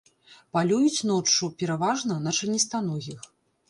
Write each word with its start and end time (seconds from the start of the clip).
Палююць 0.57 1.05
ноччу, 1.11 1.53
пераважна, 1.61 2.13
на 2.29 2.37
членістаногіх. 2.41 3.19